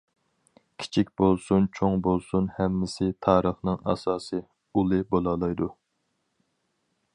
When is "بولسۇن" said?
1.21-1.67, 2.07-2.47